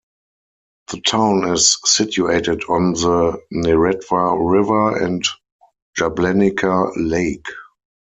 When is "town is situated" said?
0.99-2.63